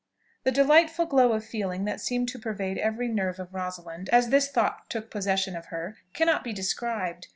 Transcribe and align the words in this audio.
The 0.45 0.51
delightful 0.51 1.05
glow 1.05 1.33
of 1.33 1.45
feeling 1.45 1.85
that 1.85 2.01
seemed 2.01 2.27
to 2.29 2.39
pervade 2.39 2.79
every 2.79 3.07
nerve 3.07 3.37
of 3.37 3.53
Rosalind 3.53 4.09
as 4.09 4.29
this 4.29 4.47
thought 4.49 4.89
took 4.89 5.11
possession 5.11 5.55
of 5.55 5.67
her 5.67 5.97
cannot 6.11 6.43
be 6.43 6.53
described. 6.53 7.27